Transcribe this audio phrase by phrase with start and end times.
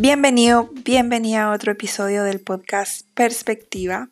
[0.00, 4.08] Bienvenido, bienvenida a otro episodio del podcast Perspectiva.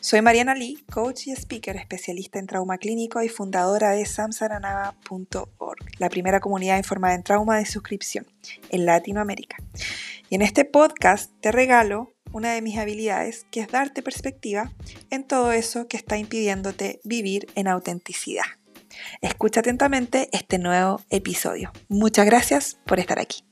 [0.00, 6.08] Soy Mariana Lee, coach y speaker especialista en trauma clínico y fundadora de samsaranava.org, la
[6.08, 8.26] primera comunidad informada en trauma de suscripción
[8.70, 9.58] en Latinoamérica.
[10.28, 14.72] Y en este podcast te regalo una de mis habilidades, que es darte perspectiva
[15.10, 18.46] en todo eso que está impidiéndote vivir en autenticidad.
[19.20, 21.70] Escucha atentamente este nuevo episodio.
[21.88, 23.44] Muchas gracias por estar aquí.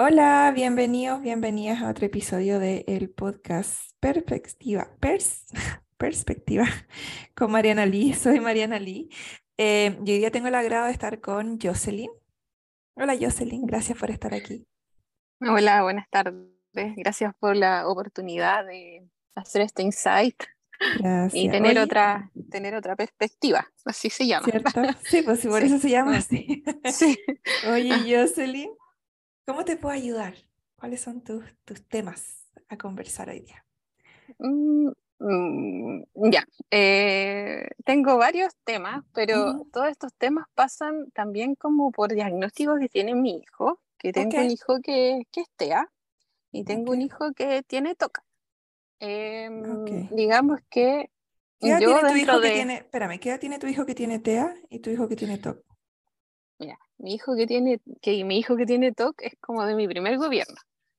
[0.00, 4.88] Hola, bienvenidos, bienvenidas a otro episodio del podcast Perspectiva,
[5.96, 6.66] Perspectiva
[7.34, 8.14] con Mariana Lee.
[8.14, 9.10] Soy Mariana Lee.
[9.56, 12.12] Eh, y hoy día tengo el agrado de estar con Jocelyn.
[12.94, 14.68] Hola Jocelyn, gracias por estar aquí.
[15.40, 16.46] Hola, buenas tardes.
[16.94, 20.40] Gracias por la oportunidad de hacer este insight
[21.32, 24.46] y tener otra, tener otra perspectiva, así se llama.
[24.46, 24.80] ¿Cierto?
[25.02, 26.62] Sí, pues por eso se llama así.
[26.84, 27.18] Sí.
[27.68, 28.70] Oye, Jocelyn,
[29.48, 30.34] ¿Cómo te puedo ayudar?
[30.78, 33.64] ¿Cuáles son tus, tus temas a conversar hoy día?
[34.38, 42.12] Mm, mm, ya, eh, tengo varios temas, pero todos estos temas pasan también como por
[42.12, 45.90] diagnósticos que tiene mi hijo, que tengo un hijo que, que es TEA
[46.52, 48.22] y tengo un hijo que tiene TOCA.
[49.00, 51.10] Em, digamos que
[51.58, 54.18] ¿Qué edad tiene tu hijo que tiene, espérame, ¿qué edad tiene tu hijo que tiene
[54.18, 55.67] TEA y tu hijo que tiene TOC?
[56.58, 59.86] Mira, mi hijo que tiene, que mi hijo que tiene TOC es como de mi
[59.86, 60.56] primer gobierno.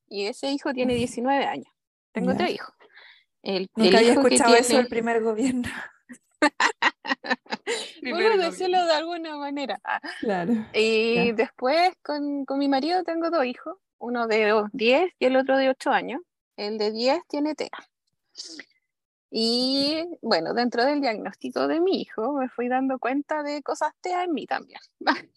[0.08, 1.72] Y ese hijo tiene 19 años.
[2.12, 2.74] Tengo tres hijos.
[3.42, 5.70] El, Nunca había escuchado eso del primer gobierno.
[8.02, 9.80] bueno, decirlo de alguna manera.
[10.20, 10.54] Claro.
[10.74, 15.58] Y después con, con, mi marido tengo dos hijos, uno de 10 y el otro
[15.58, 16.22] de 8 años.
[16.58, 17.70] El de 10 tiene TEA.
[19.32, 24.24] Y bueno, dentro del diagnóstico de mi hijo me fui dando cuenta de cosas TEA
[24.24, 24.80] en mí también.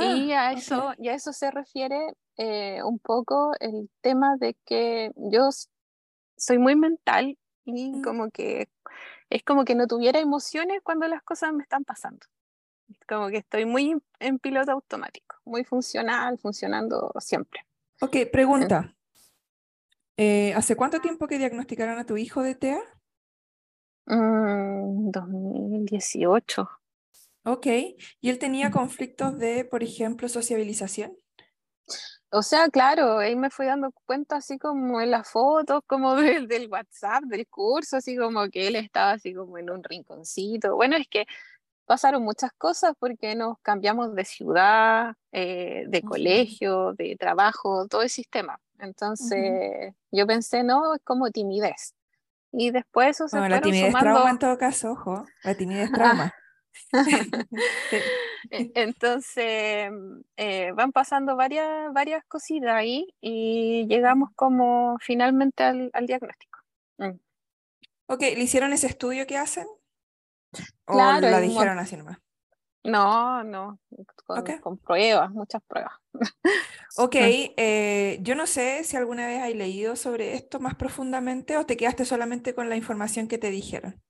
[0.00, 4.56] y ah, a eso, y a eso se refiere eh, un poco el tema de
[4.64, 5.48] que yo
[6.36, 8.02] soy muy mental y mm.
[8.02, 8.68] como que
[9.30, 12.26] es como que no tuviera emociones cuando las cosas me están pasando.
[13.06, 17.66] Como que estoy muy en piloto automático, muy funcional, funcionando siempre.
[18.00, 18.94] Ok, pregunta.
[20.16, 22.80] Eh, ¿Hace cuánto tiempo que diagnosticaron a tu hijo de TEA?
[24.06, 26.66] 2018.
[27.44, 27.66] Ok,
[28.20, 31.16] ¿y él tenía conflictos de, por ejemplo, sociabilización?
[32.30, 36.46] O sea, claro, ahí me fui dando cuenta así como en las fotos, como del,
[36.46, 40.76] del WhatsApp, del curso, así como que él estaba así como en un rinconcito.
[40.76, 41.26] Bueno, es que
[41.86, 48.10] pasaron muchas cosas porque nos cambiamos de ciudad, eh, de colegio, de trabajo, todo el
[48.10, 48.60] sistema.
[48.78, 51.94] Entonces yo pensé, no, es como timidez.
[52.52, 56.32] Y después eso se bueno, la timidez trauma en todo caso, ojo, la timidez trauma.
[58.50, 59.90] E, entonces,
[60.36, 66.60] eh, van pasando varias, varias cositas ahí y llegamos como finalmente al, diagnóstico.
[66.98, 67.18] Mm.
[68.06, 69.66] Ok, ¿le hicieron ese estudio que hacen?
[70.86, 72.18] ¿O claro, la dijeron así nomás?
[72.84, 73.78] No, no,
[74.62, 75.92] con, pruebas, muchas pruebas.
[76.96, 81.64] Ok, eh, yo no sé si alguna vez hay leído sobre esto más profundamente o
[81.64, 84.02] te quedaste solamente con la información que te dijeron.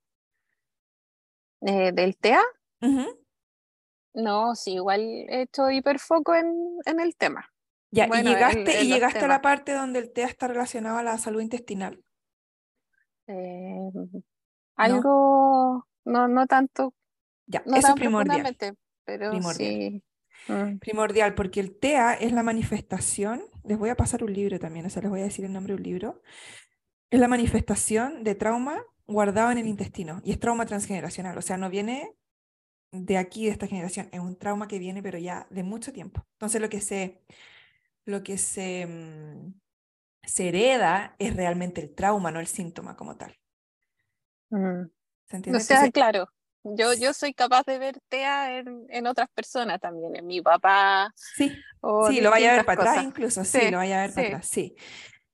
[1.61, 2.41] Eh, ¿Del TEA?
[4.15, 7.49] No, sí, igual he hecho hiperfoco en, en el tema.
[7.91, 11.17] Ya, y llegaste, y llegaste a la parte donde el TEA está relacionado a la
[11.19, 12.03] salud intestinal.
[13.27, 13.91] Eh,
[14.77, 16.95] algo, no, no tanto.
[17.47, 18.57] Ya, eso es primordial.
[19.05, 20.03] Pero primordial.
[20.49, 20.79] Mm.
[20.79, 24.91] Primordial, porque el TEA es la manifestación, les voy a pasar un libro también, o
[24.91, 26.23] sea, les voy a decir el nombre de un libro,
[27.11, 31.57] es la manifestación de trauma guardado en el intestino y es trauma transgeneracional, o sea,
[31.57, 32.15] no viene
[32.91, 36.27] de aquí, de esta generación, es un trauma que viene, pero ya de mucho tiempo.
[36.33, 37.23] Entonces, lo que se,
[38.05, 39.55] lo que se, mm,
[40.23, 43.37] se hereda es realmente el trauma, no el síntoma como tal.
[44.51, 44.85] Mm.
[45.27, 45.59] ¿Se entiende?
[45.59, 46.29] O sea, claro,
[46.63, 51.13] yo, yo soy capaz de ver TEA en, en, otras personas también, en mi papá.
[51.15, 51.55] Sí,
[52.09, 54.49] sí lo vaya a ver para atrás incluso, sí, lo vaya a ver para atrás,
[54.49, 54.75] sí.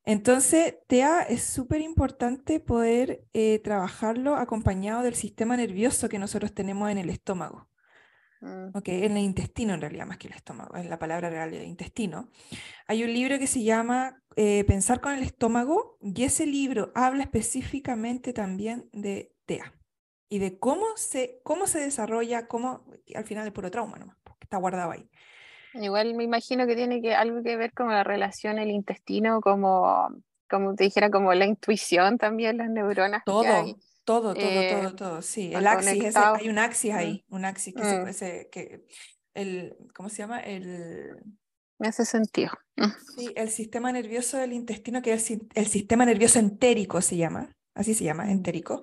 [0.04, 6.90] Entonces, TEA es súper importante poder eh, trabajarlo acompañado del sistema nervioso que nosotros tenemos
[6.90, 7.68] en el estómago.
[8.44, 8.76] Mm.
[8.84, 12.28] en el intestino en realidad, más que el estómago, es la palabra real de intestino.
[12.86, 17.22] Hay un libro que se llama eh, Pensar con el estómago y ese libro habla
[17.22, 19.72] específicamente también de TEA
[20.28, 22.84] y de cómo se, cómo se desarrolla, cómo
[23.14, 25.08] al final es puro trauma nomás, porque está guardado ahí.
[25.74, 30.08] Igual me imagino que tiene que, algo que ver con la relación el intestino, como,
[30.48, 33.22] como te dijera, como la intuición también, las neuronas.
[33.24, 33.42] Todo,
[34.04, 35.52] todo, todo, todo, eh, todo, sí.
[35.52, 37.34] El axis, hay un axis ahí, mm.
[37.34, 38.50] un axis que, se, mm.
[38.50, 38.86] que
[39.34, 40.40] el, ¿cómo se llama?
[40.40, 41.16] El...
[41.78, 42.52] Me hace sentido.
[42.76, 42.90] Mm.
[43.16, 47.94] Sí, el sistema nervioso del intestino, que es el, sistema nervioso entérico se llama, así
[47.94, 48.82] se llama, entérico,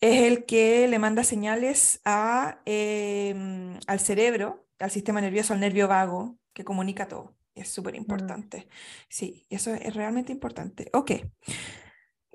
[0.00, 5.88] es el que le manda señales a, em, al cerebro, al sistema nervioso, al nervio
[5.88, 7.36] vago, que comunica todo.
[7.54, 8.68] Es súper importante.
[9.08, 10.90] Sí, eso es realmente importante.
[10.92, 11.12] Ok.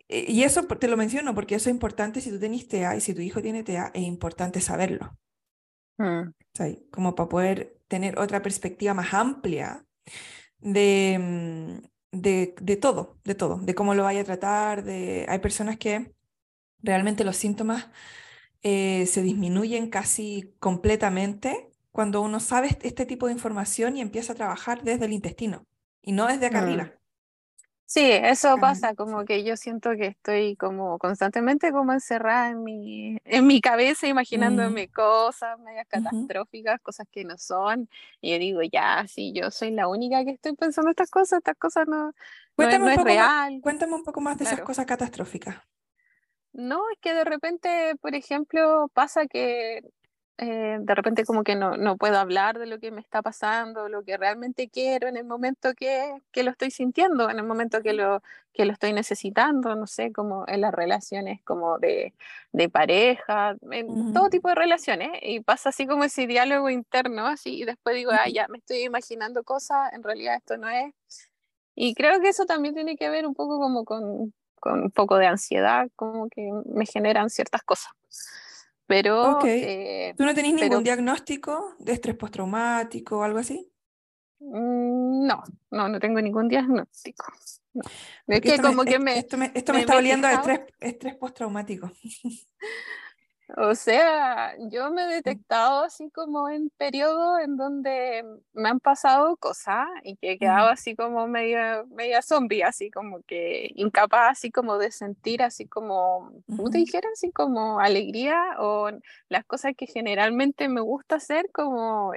[0.08, 3.14] Y eso te lo menciono porque eso es importante si tú tenés TEA y si
[3.14, 5.18] tu hijo tiene TEA, es importante saberlo.
[5.98, 6.32] Mm.
[6.90, 9.86] Como para poder tener otra perspectiva más amplia
[10.58, 14.84] de, mm, de, de, todo, de todo, de cómo lo vaya a tratar.
[14.84, 15.26] De...
[15.30, 16.14] Hay personas que
[16.82, 17.88] realmente los síntomas
[18.62, 21.69] eh, se disminuyen casi completamente
[22.00, 25.66] cuando uno sabe este tipo de información y empieza a trabajar desde el intestino
[26.02, 26.84] y no desde acá arriba.
[26.86, 26.92] Mm.
[27.84, 33.18] Sí, eso pasa, como que yo siento que estoy como constantemente como encerrada en mi,
[33.26, 34.92] en mi cabeza, imaginándome mm.
[34.94, 37.90] cosas medias catastróficas, cosas que no son,
[38.22, 41.58] y yo digo, ya, sí, yo soy la única que estoy pensando estas cosas, estas
[41.58, 42.14] cosas no,
[42.56, 43.60] cuéntame es, real.
[43.62, 45.58] cuéntame un poco más de esas cosas catastróficas.
[46.54, 49.84] No, es que de repente, por ejemplo, pasa que
[50.42, 53.90] eh, de repente como que no, no, puedo hablar de lo que me está pasando,
[53.90, 57.82] lo que realmente quiero en el momento que, que, lo estoy sintiendo, en el momento
[57.82, 62.14] que lo, que lo estoy necesitando, no sé, como en las relaciones como de,
[62.54, 67.62] de pareja, en todo tipo de relaciones, y pasa así como ese diálogo interno, así,
[67.62, 70.94] y después digo, ah, ya me estoy imaginando cosas, en realidad esto no es.
[71.76, 75.18] Y creo que eso también tiene que ver un poco como con, con un poco
[75.18, 77.92] de ansiedad, como que me generan ciertas cosas.
[78.90, 79.40] Pero.
[79.46, 83.72] Eh, ¿Tú no tenés ningún diagnóstico de estrés postraumático o algo así?
[84.40, 87.32] Mm, no, no, no tengo ningún diagnóstico.
[88.26, 89.20] Es que como que me.
[89.20, 91.92] Esto me, esto me, está oliendo a estrés, estrés postraumático.
[93.58, 98.24] O sea, yo me he detectado así como en periodos en donde
[98.54, 103.24] me han pasado cosas y que he quedado así como media, media zombie, así como
[103.24, 107.12] que incapaz así como de sentir así como, ¿cómo te dijeron?
[107.14, 108.92] Así como alegría o
[109.30, 112.14] las cosas que generalmente me gusta hacer como,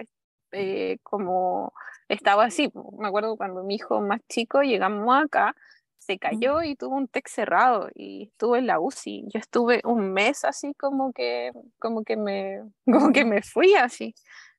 [0.52, 1.72] eh, como
[2.08, 2.70] estaba así.
[2.98, 5.54] Me acuerdo cuando mi hijo más chico llegamos acá
[6.02, 9.24] se cayó y tuvo un TEC cerrado y estuve en la UCI.
[9.28, 14.14] Yo estuve un mes así como que, como que, me, como que me fui así.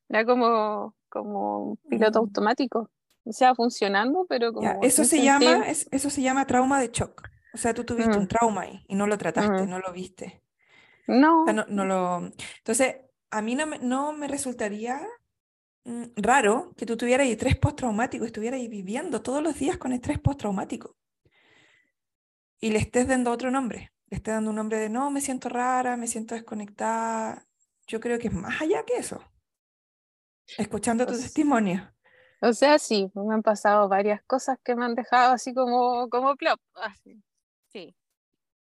[0.08, 2.90] Era como, como piloto automático.
[3.26, 4.80] O sea, funcionando, pero como...
[4.82, 7.28] eso, se llama, eso se llama trauma de shock.
[7.54, 10.42] O sea, tú tuviste un trauma ahí y no lo trataste, no lo viste.
[11.06, 11.44] No.
[11.46, 12.30] no, lo...
[12.58, 12.96] Entonces,
[13.30, 15.00] a mí no me, no me resultaría
[15.84, 20.96] mm, raro que tú tuvieras estrés postraumático, estuvieras viviendo todos los días con estrés postraumático
[22.60, 25.48] y le estés dando otro nombre, le estés dando un nombre de no, me siento
[25.48, 27.46] rara, me siento desconectada,
[27.86, 29.22] yo creo que es más allá que eso.
[30.58, 31.90] Escuchando tu testimonio.
[32.40, 36.36] O sea, sí, me han pasado varias cosas que me han dejado así como, como
[36.36, 36.60] plop.
[36.74, 37.22] Así.
[37.72, 37.96] Sí.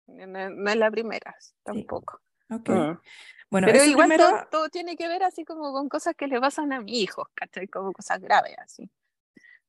[0.07, 2.21] No, es la primera, tampoco.
[2.49, 2.99] Mm.
[3.51, 6.73] Bueno, Pero igual todo, todo, tiene que ver así como con cosas que le pasan
[6.73, 7.67] a mi hijo, ¿cachai?
[7.69, 8.91] Como cosas graves así.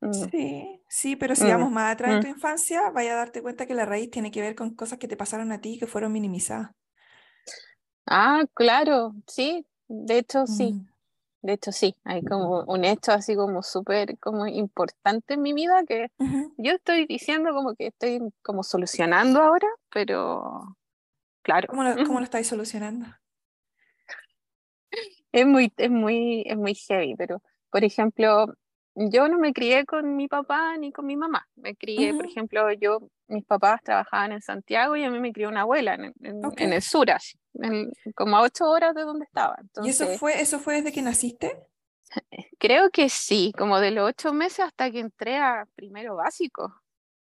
[0.04, 0.30] Mm.
[0.30, 2.32] Sí, sí, pero si vamos mm, más atrás en tu mm.
[2.32, 5.16] infancia, vaya a darte cuenta que la raíz tiene que ver con cosas que te
[5.16, 6.72] pasaron a ti y que fueron minimizadas.
[8.06, 10.76] Ah, claro, sí, de hecho sí,
[11.42, 15.86] de hecho sí, hay como un hecho así como súper como importante en mi vida
[15.88, 16.12] que
[16.58, 20.76] yo estoy diciendo como que estoy como solucionando ahora, pero
[21.44, 21.70] claro.
[21.70, 23.06] ¿Cómo lo, cómo lo estáis solucionando?
[25.32, 27.42] Es muy, es muy, es muy heavy, pero
[27.72, 28.54] por ejemplo,
[28.96, 31.48] yo no me crié con mi papá ni con mi mamá.
[31.56, 35.50] Me crié, por ejemplo, yo, mis papás trabajaban en Santiago y a mí me crió
[35.50, 37.08] una abuela en, en, el sur,
[38.16, 39.58] como a ocho horas de donde estaba.
[39.84, 41.58] ¿Y eso fue, eso fue desde que naciste?
[42.60, 46.74] Creo que sí, como de los ocho meses hasta que entré a primero básico.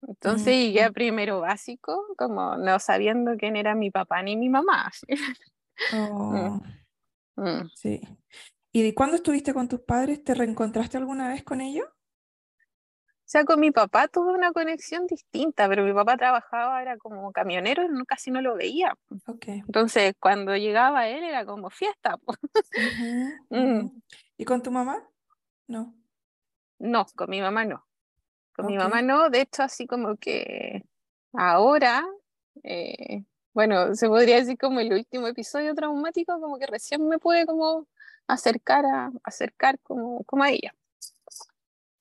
[0.06, 4.90] Entonces llegué a primero básico, como no sabiendo quién era mi papá ni mi mamá.
[5.92, 6.60] Oh.
[7.36, 7.44] Mm.
[7.44, 7.70] Mm.
[7.74, 8.00] Sí.
[8.76, 10.24] ¿Y cuándo estuviste con tus padres?
[10.24, 11.86] ¿Te reencontraste alguna vez con ellos?
[11.86, 17.30] O sea, con mi papá tuve una conexión distinta, pero mi papá trabajaba, era como
[17.30, 18.98] camionero, casi no lo veía.
[19.26, 19.60] Okay.
[19.60, 22.18] Entonces, cuando llegaba él era como fiesta.
[23.50, 23.90] Mm.
[24.36, 25.08] ¿Y con tu mamá?
[25.68, 25.94] No.
[26.80, 27.86] No, con mi mamá no.
[28.56, 30.82] Con mi mamá no, de hecho, así como que
[31.32, 32.04] ahora,
[32.64, 37.46] eh, bueno, se podría decir como el último episodio traumático, como que recién me pude
[37.46, 37.86] como
[38.26, 40.74] acercar a, acercar como, como a ella.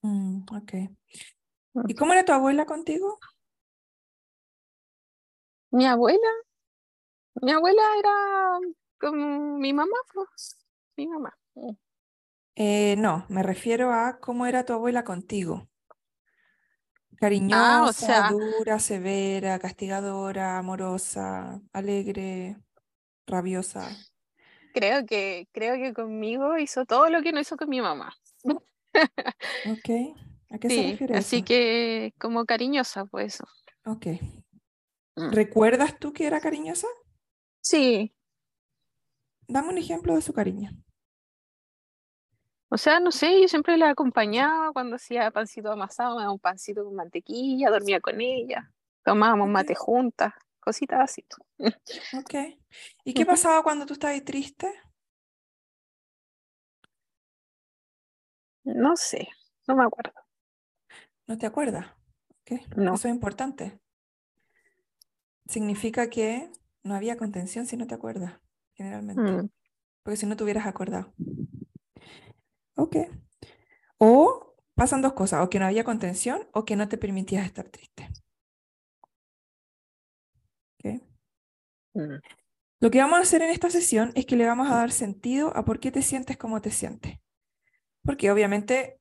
[0.02, 0.74] Mm, ok.
[1.74, 1.84] Mm.
[1.88, 3.20] ¿Y cómo era tu abuela contigo?
[5.72, 6.28] Mi abuela,
[7.42, 8.60] mi abuela era
[9.00, 9.98] como mi mamá,
[10.96, 11.36] mi mamá.
[12.56, 15.68] Eh, no, me refiero a cómo era tu abuela contigo.
[17.18, 22.58] Cariñosa, dura, severa, castigadora, amorosa, alegre,
[23.26, 23.90] rabiosa.
[24.74, 28.14] Creo que, creo que conmigo hizo todo lo que no hizo con mi mamá.
[29.66, 29.90] Ok,
[30.52, 33.46] ¿a qué se refiere así que como cariñosa, pues eso.
[33.86, 34.06] Ok.
[35.16, 35.32] Mm.
[35.32, 36.86] ¿Recuerdas tú que era cariñosa?
[37.60, 38.14] Sí.
[39.48, 40.70] Dame un ejemplo de su cariño.
[42.70, 46.40] O sea, no sé, yo siempre la acompañaba cuando hacía pancito amasado, me daba un
[46.40, 48.72] pancito con mantequilla, dormía con ella,
[49.04, 51.26] tomábamos mate juntas, cositas así.
[52.18, 52.34] Ok.
[53.04, 54.72] ¿Y qué pasaba cuando tú estabas triste?
[58.64, 59.28] No sé,
[59.68, 60.14] no me acuerdo.
[61.28, 61.88] ¿No te acuerdas?
[62.42, 62.66] Okay.
[62.76, 62.96] No.
[62.96, 63.80] Eso es importante.
[65.48, 66.50] Significa que
[66.84, 68.40] no había contención si no te acuerdas,
[68.74, 69.22] generalmente.
[69.22, 69.50] Mm.
[70.04, 71.14] Porque si no te hubieras acordado.
[72.76, 72.98] Ok.
[73.98, 77.70] O pasan dos cosas, o que no había contención o que no te permitías estar
[77.70, 78.10] triste.
[80.84, 81.02] Okay.
[81.94, 82.20] Mm.
[82.80, 85.56] Lo que vamos a hacer en esta sesión es que le vamos a dar sentido
[85.56, 87.20] a por qué te sientes como te sientes.
[88.04, 89.00] Porque obviamente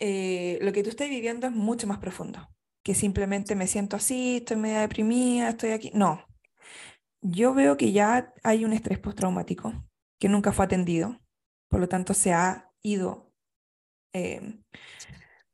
[0.00, 4.38] eh, lo que tú estás viviendo es mucho más profundo que simplemente me siento así,
[4.38, 5.90] estoy media deprimida, estoy aquí.
[5.94, 6.26] No.
[7.20, 9.72] Yo veo que ya hay un estrés postraumático
[10.18, 11.20] que nunca fue atendido,
[11.68, 13.32] por lo tanto, se ha ido
[14.12, 14.60] eh,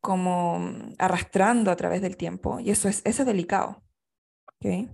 [0.00, 3.82] como arrastrando a través del tiempo y eso es, eso es delicado.
[4.58, 4.88] ¿Okay?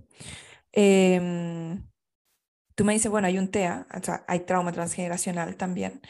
[0.71, 1.87] Em,
[2.75, 6.01] tú me dices, bueno, hay un TEA, o sea, hay trauma transgeneracional también.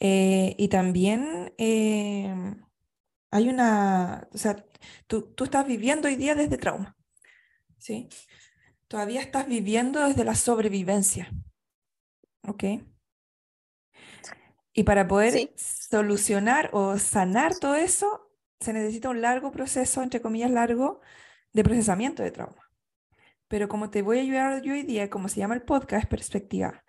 [0.00, 2.62] Eh, y también em,
[3.30, 4.64] hay una, o sea,
[5.06, 6.96] tú, tú estás viviendo hoy día desde trauma,
[7.78, 8.08] ¿sí?
[8.88, 11.30] Todavía estás viviendo desde la sobrevivencia,
[12.42, 12.64] ¿ok?
[14.72, 18.30] Y para poder solucionar o sanar todo eso,
[18.60, 21.00] se necesita un largo proceso, entre comillas largo,
[21.52, 22.69] de procesamiento de trauma.
[23.50, 26.84] Pero como te voy a ayudar yo hoy día, como se llama el podcast, perspectiva,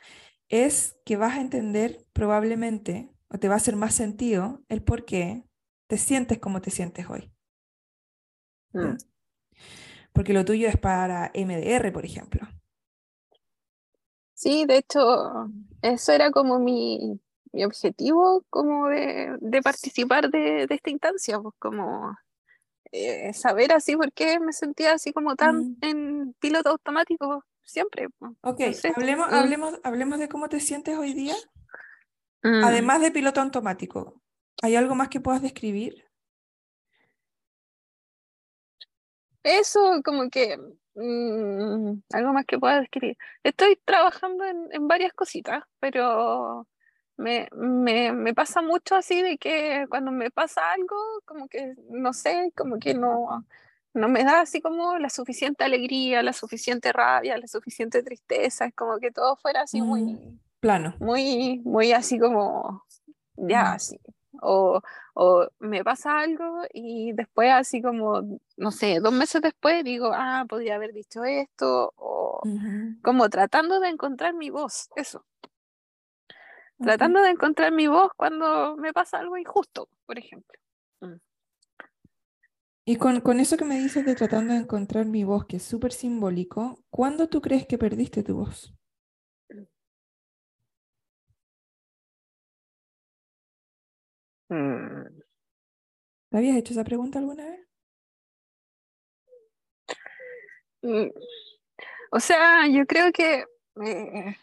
[0.48, 5.04] es que vas a entender probablemente, o te va a hacer más sentido, el por
[5.04, 5.44] qué
[5.88, 7.34] te sientes como te sientes hoy.
[8.74, 8.96] Mm.
[10.14, 12.48] Porque lo tuyo es para MDR, por ejemplo.
[14.36, 15.50] Sí, de hecho,
[15.82, 17.20] eso era como mi,
[17.54, 22.16] mi objetivo como de, de participar de, de, esta instancia, pues como
[22.92, 25.78] eh, saber así por qué me sentía así como tan mm.
[25.82, 28.08] en piloto automático siempre.
[28.42, 28.62] Ok,
[28.96, 29.34] hablemos, mm.
[29.34, 31.36] hablemos, hablemos de cómo te sientes hoy día.
[32.44, 32.64] Mm.
[32.64, 34.22] Además de piloto automático,
[34.62, 36.06] ¿hay algo más que puedas describir?
[39.44, 40.60] Eso como que
[40.94, 43.18] algo más que pueda describir.
[43.44, 46.68] Estoy trabajando en, en varias cositas, pero
[47.22, 52.14] me, me, me, pasa mucho así de que cuando me pasa algo, como que, no
[52.14, 53.46] sé, como que no,
[53.94, 58.74] no me da así como la suficiente alegría, la suficiente rabia, la suficiente tristeza, es
[58.74, 60.96] como que todo fuera así muy mm, plano.
[61.00, 62.84] Muy, muy así como,
[63.36, 63.76] ya, mm.
[63.76, 64.00] así.
[64.42, 64.82] O,
[65.14, 70.46] o me pasa algo y después así como, no sé, dos meses después digo, ah,
[70.50, 72.42] podría haber dicho esto, o
[73.04, 75.24] como tratando de encontrar mi voz, eso
[76.82, 80.60] tratando de encontrar mi voz cuando me pasa algo injusto, por ejemplo.
[81.02, 81.16] Mm.
[82.86, 85.64] Y con, con, eso que me dices de tratando de encontrar mi voz, que es
[85.64, 88.74] súper simbólico, ¿cuándo tú crees que perdiste tu voz?
[94.50, 95.22] Mm.
[96.30, 97.68] ¿Te habías hecho esa pregunta alguna vez?
[100.82, 101.10] Mm.
[102.12, 103.46] O sea, yo creo que
[103.86, 104.36] eh,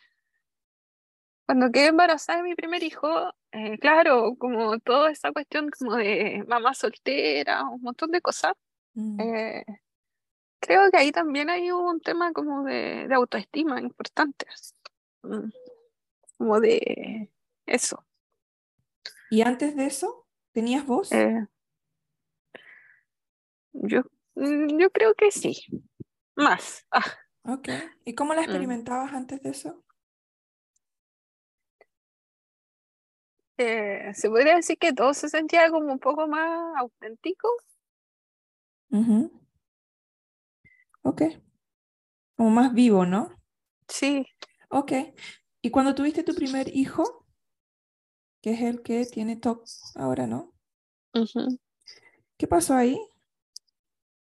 [1.48, 3.08] cuando quedé embarazada de mi primer hijo,
[3.52, 8.52] eh, claro, como toda esa cuestión como de mamá soltera, un montón de cosas,
[8.92, 9.18] mm.
[9.18, 9.64] eh,
[10.60, 14.44] creo que ahí también hay un tema como de, autoestima importante,
[15.22, 15.48] mm,
[16.36, 17.30] como de
[17.64, 18.04] eso.
[19.30, 21.10] ¿Y antes de eso, tenías voz?
[21.12, 21.46] Eh,
[23.72, 24.02] yo,
[24.34, 25.64] mm, yo creo que sí,
[26.36, 26.86] más.
[26.90, 27.06] Ah.
[27.44, 27.70] Ok,
[28.04, 29.82] ¿y cómo la experimentabas antes de eso?
[33.58, 37.48] Eh, se podría decir que todo se sentía como un poco más auténtico.
[41.02, 41.22] Ok.
[42.36, 43.34] Como más vivo, ¿no?
[43.88, 44.24] Sí.
[44.70, 44.92] Ok.
[45.60, 47.26] ¿Y cuando tuviste tu primer hijo,
[48.40, 49.64] que es el que tiene TOC
[49.96, 50.54] ahora, ¿no?
[52.36, 52.96] ¿Qué pasó ahí?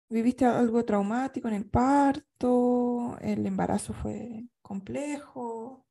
[0.08, 3.18] ¿Viviste algo traumático en el parto?
[3.20, 5.86] ¿El embarazo fue complejo?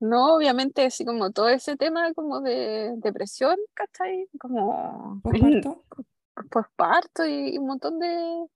[0.00, 4.28] No, obviamente, así como todo ese tema como de depresión, ¿cachai?
[4.38, 5.20] Como
[6.50, 8.46] posparto y un montón de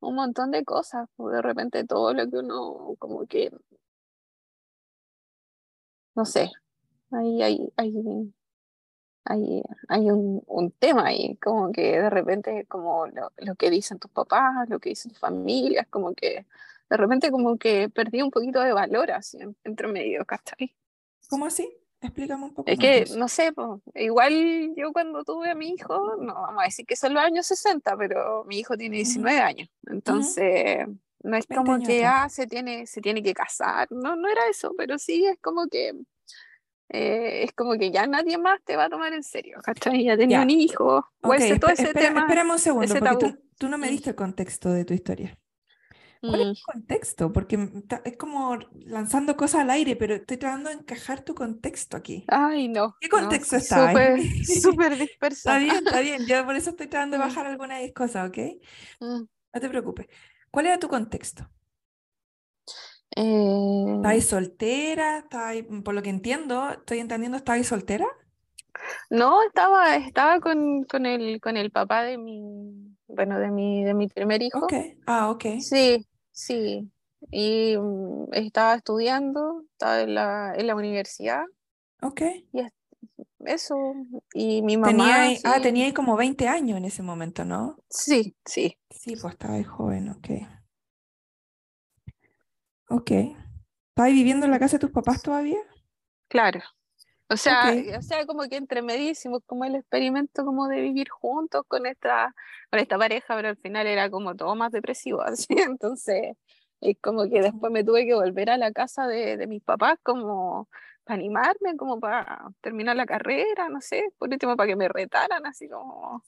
[0.00, 3.50] un montón de cosas, de repente todo lo que uno como que
[6.14, 6.50] no sé,
[7.12, 7.94] ahí hay, hay,
[9.24, 13.98] hay, hay un, un, tema ahí, como que de repente como lo, lo, que dicen
[14.00, 16.46] tus papás, lo que dicen tus familias, como que
[16.88, 20.74] de repente como que perdí un poquito de valor así entre medio, ¿cachai?
[21.28, 21.68] ¿Cómo así?
[22.00, 22.70] Explícame un poco.
[22.70, 23.52] Es que, no sé,
[23.94, 27.46] igual yo cuando tuve a mi hijo, no vamos a decir que son los años
[27.46, 29.68] 60, pero mi hijo tiene 19 años.
[29.86, 30.86] Entonces,
[31.22, 34.74] no es como que ah, se, tiene, se tiene que casar, no, no era eso,
[34.76, 35.92] pero sí es como que
[36.90, 40.04] eh, es como que ya nadie más te va a tomar en serio, ¿cachai?
[40.04, 42.20] Ya tenía un hijo, o ese, todo ese tema.
[42.20, 45.38] Espérame un segundo, porque tú, no me diste el contexto de tu historia.
[46.20, 46.72] ¿Cuál es el mm.
[46.72, 47.32] contexto?
[47.32, 47.68] Porque
[48.04, 52.24] es como lanzando cosas al aire, pero estoy tratando de encajar tu contexto aquí.
[52.28, 52.96] Ay, no.
[53.00, 53.88] ¿Qué contexto está?
[53.88, 55.48] Súper, súper disperso.
[55.48, 56.26] está bien, está bien.
[56.28, 57.28] Yo por eso estoy tratando de mm.
[57.28, 58.38] bajar algunas cosas, ¿ok?
[59.00, 59.22] Mm.
[59.54, 60.06] No te preocupes.
[60.50, 61.48] ¿Cuál era tu contexto?
[63.16, 63.94] Eh...
[63.96, 65.18] ¿Estabas soltera?
[65.18, 68.06] ¿Estabas, por lo que entiendo, estoy entendiendo, ¿estabas soltera?
[69.10, 73.94] No, estaba, estaba con, con, el, con el papá de mi, bueno, de mi, de
[73.94, 74.64] mi primer hijo.
[74.64, 74.96] Okay.
[75.04, 75.44] Ah, ok.
[75.58, 76.88] Sí, sí.
[77.32, 81.42] Y mm, estaba estudiando, estaba en la, en la universidad.
[82.00, 82.22] Ok.
[82.52, 82.62] Y
[83.44, 83.74] eso.
[84.34, 84.92] Y mi mamá.
[84.92, 87.76] Tenía, Ah, tenía como 20 años en ese momento, ¿no?
[87.90, 88.78] Sí, sí.
[88.88, 90.28] Sí, pues estaba joven, ok.
[92.90, 93.10] Ok.
[93.10, 95.58] ¿Estabas viviendo en la casa de tus papás todavía?
[96.28, 96.60] Claro.
[97.30, 101.62] O sea, o sea, como que entre medísimos, como el experimento como de vivir juntos
[101.68, 102.34] con esta,
[102.70, 105.46] con esta pareja, pero al final era como todo más depresivo, así.
[105.50, 106.36] Entonces,
[106.80, 109.98] es como que después me tuve que volver a la casa de, de mis papás
[110.02, 110.68] como
[111.04, 115.44] para animarme, como para terminar la carrera, no sé, por último para que me retaran,
[115.46, 116.22] así como,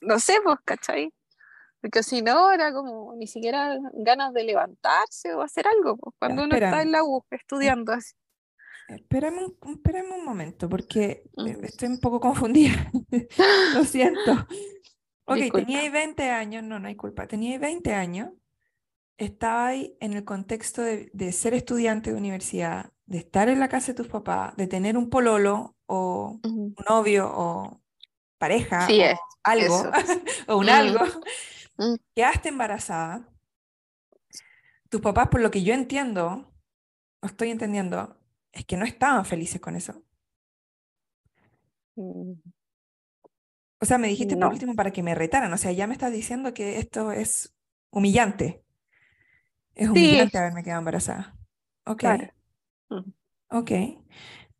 [0.00, 1.12] no sé, pues, ¿cachai?
[1.80, 6.44] Porque si no, era como ni siquiera ganas de levantarse o hacer algo, pues, cuando
[6.44, 8.14] uno está en la U estudiando así.
[8.88, 12.90] Espérame un, un momento, porque eh, estoy un poco confundida.
[13.74, 14.46] Lo siento.
[15.24, 17.26] Ok, teníais 20 años, no, no hay culpa.
[17.26, 18.30] Teníais 20 años,
[19.18, 23.94] estabais en el contexto de, ser estudiante de universidad, de estar en la casa de
[23.94, 27.82] tus papás, de tener un pololo o un novio o
[28.38, 29.90] pareja o algo,
[30.48, 31.04] o un algo.
[31.76, 31.94] Mm.
[32.14, 33.28] Quedaste embarazada.
[34.88, 36.52] Tus papás, por lo que yo entiendo,
[37.20, 38.16] o estoy entendiendo,
[38.56, 40.02] es que no estaban felices con eso.
[41.96, 42.32] Mm.
[43.78, 46.12] O sea, me dijiste por último para que me retaran, o sea, ya me estás
[46.12, 47.54] diciendo que esto es
[47.90, 48.64] humillante.
[49.74, 51.36] Es humillante haberme quedado embarazada.
[51.84, 52.04] Ok.
[52.88, 53.12] Mm.
[53.50, 53.70] Ok.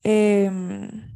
[0.02, 1.15] Em,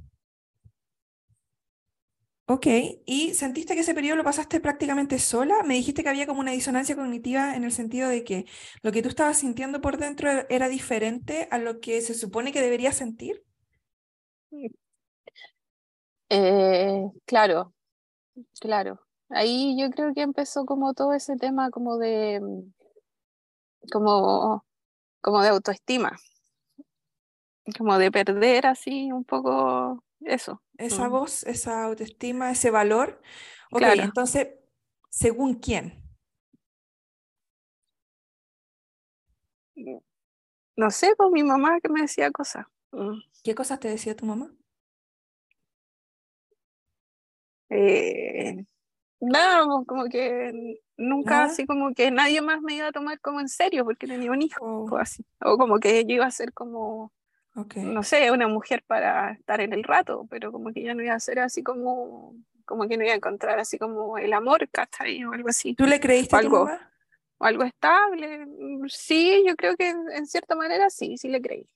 [2.53, 2.67] ok,
[3.07, 5.63] ¿y sentiste que ese periodo lo pasaste prácticamente sola?
[5.65, 8.45] Me dijiste que había como una disonancia cognitiva en el sentido de que
[8.83, 12.61] lo que tú estabas sintiendo por dentro era diferente a lo que se supone que
[12.61, 13.45] deberías sentir.
[16.29, 17.73] Eh, claro,
[18.61, 19.01] claro.
[19.29, 22.41] Ahí yo creo que empezó como todo ese tema como de,
[23.93, 24.65] como,
[25.21, 26.19] como de autoestima,
[27.79, 30.63] como de perder así un poco eso.
[30.77, 31.11] Esa mm.
[31.11, 33.21] voz, esa autoestima, ese valor.
[33.73, 34.49] Ok, entonces,
[35.11, 36.03] ¿según quién?
[40.77, 42.67] No sé, pues mi mamá que me decía cosas.
[42.93, 43.21] Mm.
[43.43, 44.53] ¿Qué cosas te decía tu mamá?
[47.71, 48.65] Eh,
[49.21, 53.41] nada, pues, como que nunca así como que nadie más me iba a tomar como
[53.41, 54.97] en serio porque tenía un hijo o oh.
[54.99, 55.25] así.
[55.41, 57.13] O como que yo iba a ser como
[57.55, 61.15] no sé, una mujer para estar en el rato, pero como que ya no iba
[61.15, 62.35] a ser así como,
[62.65, 65.25] como que no iba a encontrar así como el amor, ¿cachai?
[65.25, 65.75] O algo así.
[65.75, 66.85] ¿Tú le creíste algo, a tu
[67.39, 68.47] O algo estable.
[68.47, 71.69] Mm, sí, yo creo que en cierta manera sí, sí le creí.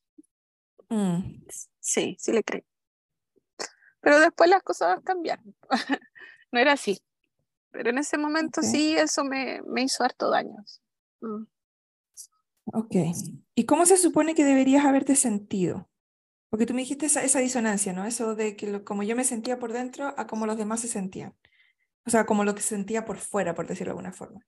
[0.88, 1.42] Mm.
[1.80, 2.64] Sí, sí le creí.
[4.00, 5.54] Pero después las cosas cambiaron.
[6.52, 7.00] no era así.
[7.70, 10.64] Pero en ese momento sí, eso me, me hizo harto daño.
[11.20, 11.44] Mm.
[12.66, 12.94] Ok.
[13.54, 15.88] ¿Y cómo se supone que deberías haberte sentido?
[16.50, 18.04] Porque tú me dijiste esa, esa disonancia, ¿no?
[18.04, 21.34] Eso de que como yo me sentía por dentro a como los demás se sentían.
[22.06, 24.46] O sea, como lo que sentía por fuera, por decirlo de alguna forma.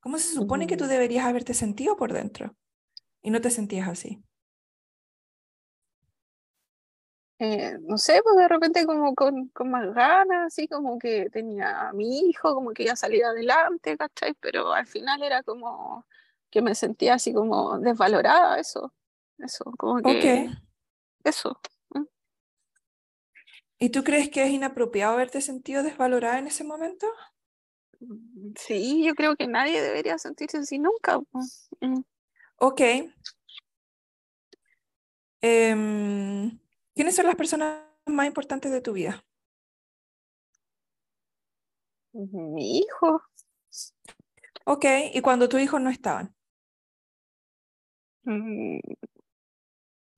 [0.00, 2.56] ¿Cómo se supone que tú deberías haberte sentido por dentro?
[3.22, 4.22] Y no te sentías así.
[7.40, 11.88] Eh, no sé, pues de repente como con, con, más ganas, así como que tenía
[11.88, 14.34] a mi hijo, como que ya salía adelante, ¿cachai?
[14.40, 16.04] Pero al final era como,
[16.50, 18.92] que me sentía así como desvalorada, eso,
[19.38, 20.50] eso, como que...
[21.24, 21.60] eso.
[23.80, 27.06] ¿Y tú crees que es inapropiado haberte sentido desvalorada en ese momento?
[28.00, 31.20] Mm, sí, yo creo que nadie debería sentirse así nunca.
[31.80, 32.00] Mm.
[32.56, 32.80] Ok.
[35.40, 36.58] Em,
[36.94, 39.24] ¿Quiénes son las personas más importantes de tu vida?
[42.12, 43.22] Mi hijo.
[44.64, 44.84] Ok,
[45.14, 46.34] ¿y cuando tus hijos no estaban?
[48.28, 48.80] Mm,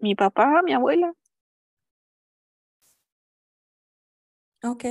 [0.01, 1.13] mi papá, mi abuela.
[4.63, 4.85] Ok.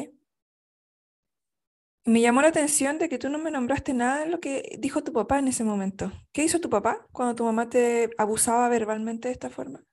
[2.06, 5.04] Me llamó la atención de que tú no me nombraste nada de lo que dijo
[5.04, 6.12] tu papá en ese momento.
[6.32, 9.84] ¿Qué hizo tu papá cuando tu mamá te abusaba verbalmente de esta forma?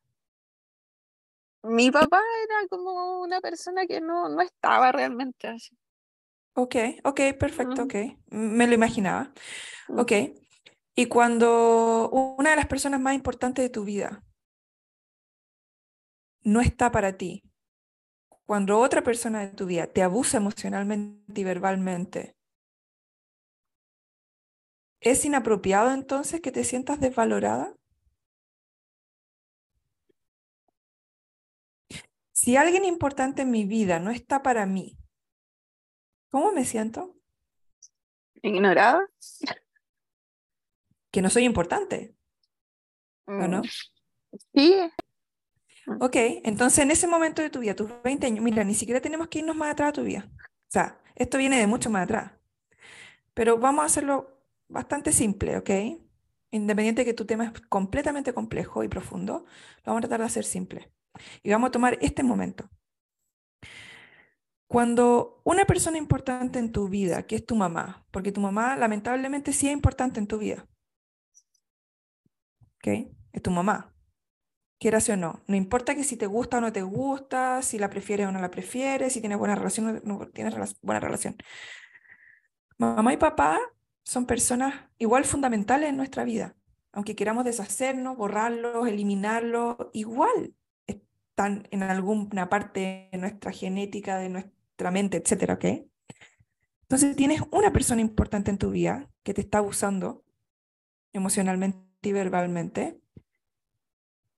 [1.62, 5.76] Mi papá era como una persona que no, no estaba realmente así.
[6.54, 7.94] Ok, ok, perfecto, ok.
[8.30, 9.32] Me lo imaginaba.
[9.88, 10.12] Ok.
[10.98, 14.24] Y cuando una de las personas más importantes de tu vida
[16.42, 17.42] no está para ti,
[18.46, 22.36] cuando otra persona de tu vida te abusa emocionalmente y verbalmente,
[25.00, 27.76] ¿es inapropiado entonces que te sientas desvalorada?
[32.32, 34.96] Si alguien importante en mi vida no está para mí,
[36.30, 37.14] ¿cómo me siento?
[38.40, 39.06] ¿Ignorada?
[41.16, 42.14] Que no soy importante.
[43.24, 43.62] ¿O no?
[43.62, 44.74] Mm, sí,
[45.98, 49.28] Ok, entonces en ese momento de tu vida, tus 20 años, mira, ni siquiera tenemos
[49.28, 50.30] que irnos más atrás a tu vida.
[50.30, 52.32] O sea, esto viene de mucho más atrás.
[53.32, 55.70] Pero vamos a hacerlo bastante simple, ¿ok?
[56.50, 60.26] Independiente de que tu tema es completamente complejo y profundo, lo vamos a tratar de
[60.26, 60.92] hacer simple.
[61.42, 62.68] Y vamos a tomar este momento.
[64.66, 69.54] Cuando una persona importante en tu vida, que es tu mamá, porque tu mamá lamentablemente
[69.54, 70.68] sí es importante en tu vida,
[72.86, 73.92] Es tu mamá,
[74.78, 75.42] quieras o no.
[75.46, 78.40] No importa que si te gusta o no te gusta, si la prefieres o no
[78.40, 81.36] la prefieres, si tienes buena relación o no tienes buena relación.
[82.78, 83.58] Mamá y papá
[84.04, 86.54] son personas igual fundamentales en nuestra vida.
[86.92, 90.54] Aunque queramos deshacernos, borrarlos, eliminarlos, igual
[90.86, 95.64] están en alguna parte de nuestra genética, de nuestra mente, etcétera, ¿ok?
[96.82, 100.24] Entonces tienes una persona importante en tu vida que te está abusando
[101.12, 103.00] emocionalmente y verbalmente,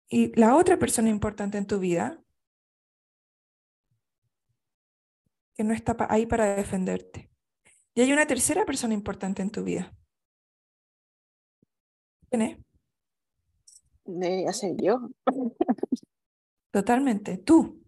[0.08, 2.22] y la otra persona importante en tu vida
[5.54, 7.30] que no está ahí para defenderte.
[7.94, 9.92] Y hay una tercera persona importante en tu vida.
[12.30, 12.58] ¿Quién es?
[14.04, 15.10] Debería ser yo.
[16.70, 17.82] Totalmente, tú.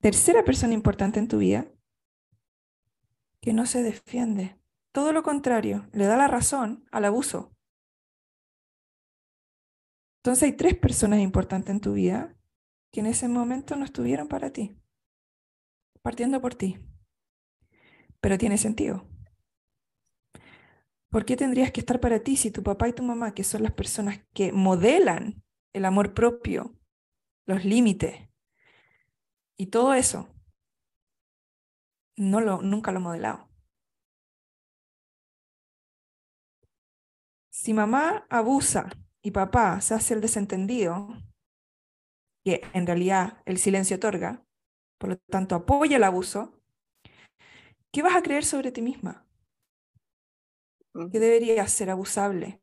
[0.00, 1.70] Tercera persona importante en tu vida
[3.40, 4.58] que no se defiende.
[4.90, 7.54] Todo lo contrario, le da la razón al abuso.
[10.22, 12.32] Entonces hay tres personas importantes en tu vida
[12.92, 14.80] que en ese momento no estuvieron para ti,
[16.00, 16.78] partiendo por ti.
[18.20, 19.04] Pero tiene sentido.
[21.10, 23.64] ¿Por qué tendrías que estar para ti si tu papá y tu mamá, que son
[23.64, 26.78] las personas que modelan el amor propio,
[27.44, 28.30] los límites
[29.56, 30.28] y todo eso,
[32.16, 33.48] no lo, nunca lo han modelado?
[37.50, 38.88] Si mamá abusa
[39.22, 41.08] y papá se hace el desentendido,
[42.44, 44.44] que en realidad el silencio otorga,
[44.98, 46.60] por lo tanto apoya el abuso,
[47.92, 49.26] ¿qué vas a creer sobre ti misma?
[50.94, 51.10] Mm.
[51.10, 52.60] Que deberías ser abusable,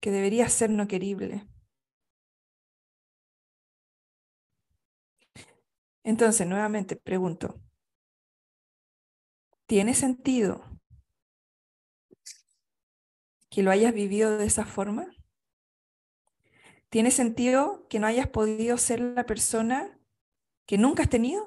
[0.00, 1.46] que deberías ser no querible.
[6.04, 7.60] Entonces, nuevamente pregunto,
[9.66, 10.69] ¿tiene sentido
[13.50, 15.08] que lo hayas vivido de esa forma?
[16.88, 19.98] ¿Tiene sentido que no hayas podido ser la persona
[20.66, 21.46] que nunca has tenido?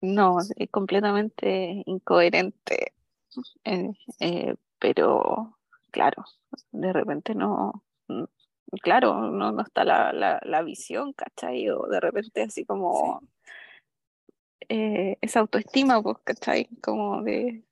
[0.00, 2.92] No, es completamente incoherente.
[3.64, 5.58] Eh, eh, pero
[5.90, 6.24] claro,
[6.72, 8.24] de repente no, mm,
[8.82, 11.70] claro, no, no está la, la, visión, ¿cachai?
[11.70, 13.22] O de repente así como
[14.68, 16.68] eh, esa autoestima, pues, ¿cachai?
[16.82, 17.64] Como de,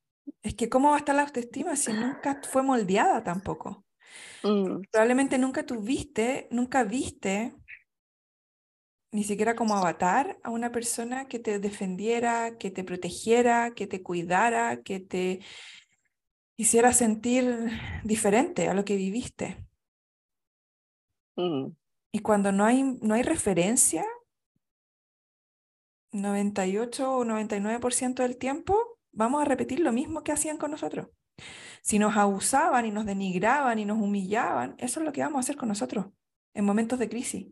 [0.43, 3.85] es que ¿cómo va a estar la autoestima si nunca fue moldeada tampoco?
[4.43, 4.83] Mm.
[4.91, 7.55] Probablemente nunca tuviste, nunca viste,
[9.13, 14.03] ni siquiera como avatar, a una persona que te defendiera, que te protegiera, que te
[14.03, 15.41] cuidara, que te
[16.57, 17.71] hiciera sentir
[18.05, 19.67] diferente a lo que viviste.
[21.37, 21.73] Mm.
[22.13, 24.05] Y cuando no hay, no hay referencia,
[26.13, 31.09] 98 o 99% del tiempo, vamos a repetir lo mismo que hacían con nosotros.
[31.83, 35.41] Si nos abusaban y nos denigraban y nos humillaban, eso es lo que vamos a
[35.41, 36.07] hacer con nosotros
[36.55, 37.47] en momentos de crisis.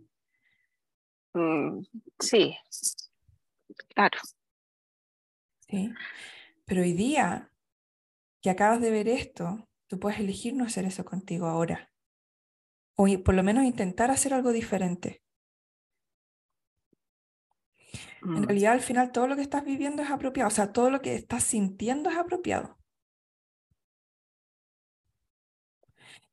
[1.34, 1.82] Mm,
[2.18, 2.56] sí,
[3.94, 4.18] claro.
[5.68, 5.92] Sí.
[6.64, 7.50] Pero hoy día
[8.42, 11.90] que acabas de ver esto, tú puedes elegir no hacer eso contigo ahora.
[12.94, 15.22] O por lo menos intentar hacer algo diferente.
[18.36, 18.44] En mm.
[18.44, 20.48] realidad, al final, todo lo que estás viviendo es apropiado.
[20.48, 22.78] O sea, todo lo que estás sintiendo es apropiado.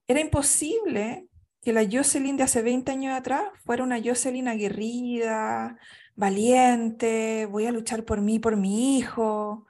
[0.07, 1.27] Era imposible
[1.61, 5.79] que la Jocelyn de hace 20 años atrás fuera una Jocelyn aguerrida,
[6.15, 9.65] valiente, voy a luchar por mí, por mi hijo,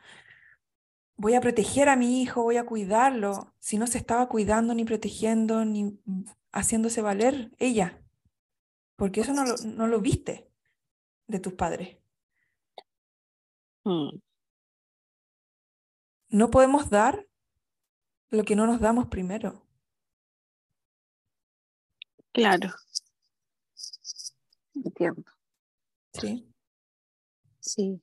[1.16, 4.84] voy a proteger a mi hijo, voy a cuidarlo, si no se estaba cuidando, ni
[4.84, 5.98] protegiendo, ni
[6.52, 8.02] haciéndose valer ella,
[8.98, 10.50] porque eso no lo, no lo viste
[11.28, 11.98] de tus padres.
[13.86, 14.20] Mm.
[16.30, 17.28] No podemos dar
[18.30, 19.66] lo que no nos damos primero.
[22.34, 22.70] Claro.
[24.76, 25.24] Entiendo.
[26.14, 26.46] Sí.
[27.60, 28.02] Sí.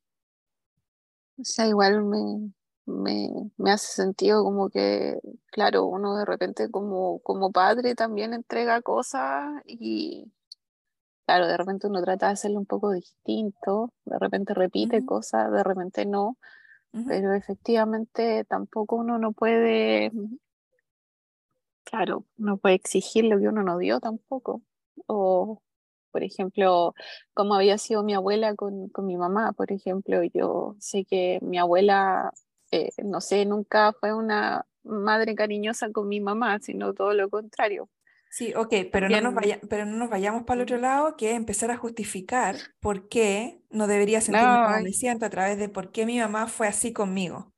[1.38, 2.52] O sea, igual me,
[2.86, 8.82] me, me, hace sentido como que, claro, uno de repente como, como padre también entrega
[8.82, 10.30] cosas y,
[11.26, 15.62] claro, de repente uno trata de hacerlo un poco distinto, de repente repite cosas, de
[15.62, 16.36] repente no,
[17.06, 20.10] pero efectivamente tampoco uno no puede
[21.84, 24.62] Claro, no puede exigir lo que uno no dio tampoco.
[25.06, 25.60] O,
[26.10, 26.94] por ejemplo,
[27.34, 31.58] como había sido mi abuela con, con mi mamá, por ejemplo, yo sé que mi
[31.58, 32.32] abuela,
[32.70, 37.88] eh, no sé, nunca fue una madre cariñosa con mi mamá, sino todo lo contrario.
[38.34, 41.32] Sí, ok, pero, no nos, vaya, pero no nos vayamos para el otro lado, que
[41.32, 45.68] es empezar a justificar por qué no debería sentirme como me siento a través de
[45.68, 47.52] por qué mi mamá fue así conmigo.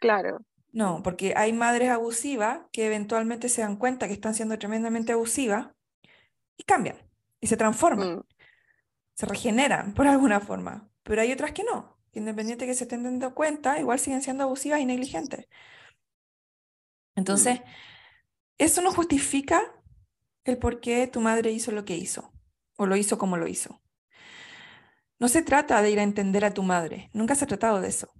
[0.00, 0.38] Claro,
[0.70, 5.68] no, porque hay madres abusivas que eventualmente se dan cuenta que están siendo tremendamente abusivas
[6.58, 6.96] y cambian
[7.40, 8.24] y se transforman, mm.
[9.14, 10.90] se regeneran por alguna forma.
[11.04, 14.44] Pero hay otras que no, que independiente que se estén dando cuenta, igual siguen siendo
[14.44, 15.46] abusivas y negligentes.
[17.14, 17.64] Entonces, mm.
[18.58, 19.77] eso no justifica
[20.50, 22.32] el por qué tu madre hizo lo que hizo
[22.76, 23.80] o lo hizo como lo hizo.
[25.18, 27.88] No se trata de ir a entender a tu madre, nunca se ha tratado de
[27.88, 28.12] eso.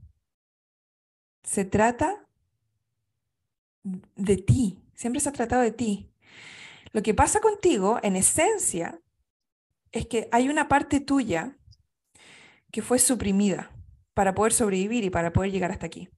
[1.45, 2.27] Se trata
[3.83, 6.11] de ti, siempre se ha tratado de ti.
[6.93, 9.01] Lo que pasa contigo, en esencia,
[9.93, 11.57] es que hay una parte tuya
[12.71, 13.71] que fue suprimida
[14.14, 16.09] para poder sobrevivir y para poder llegar hasta aquí.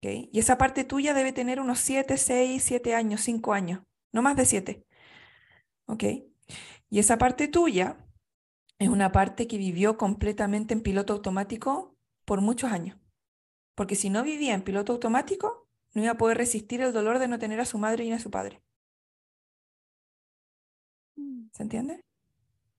[0.00, 4.36] Y esa parte tuya debe tener unos 7, 6, 7 años, 5 años, no más
[4.36, 4.85] de 7.
[6.88, 7.98] Y esa parte tuya
[8.78, 12.98] es una parte que vivió completamente en piloto automático por muchos años.
[13.74, 17.28] Porque si no vivía en piloto automático, no iba a poder resistir el dolor de
[17.28, 18.62] no tener a su madre y a su padre.
[21.16, 21.48] Mm.
[21.52, 22.04] ¿Se entiende?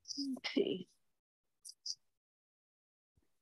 [0.03, 0.87] Sí.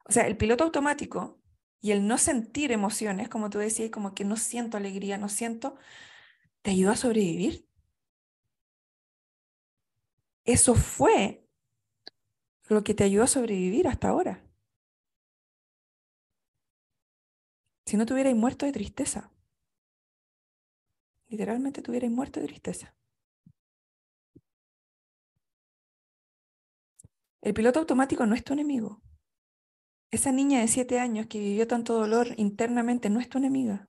[0.07, 1.39] O sea, el piloto automático
[1.81, 5.75] y el no sentir emociones, como tú decías, como que no siento alegría, no siento,
[6.61, 7.67] te ayuda a sobrevivir.
[10.45, 11.43] Eso fue
[12.69, 14.41] lo que te ayudó a sobrevivir hasta ahora.
[17.85, 19.31] Si no te muerto de tristeza
[21.27, 22.95] literalmente tuvierais muerto de tristeza.
[27.41, 29.01] El piloto automático no es tu enemigo.
[30.11, 33.87] Esa niña de siete años que vivió tanto dolor internamente no es tu enemiga.